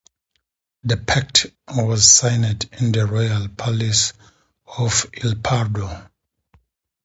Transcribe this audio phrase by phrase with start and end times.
[0.83, 4.13] The pact was signed in the Royal Palace
[4.65, 6.09] of El Pardo.